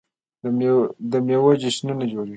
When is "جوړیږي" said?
2.11-2.29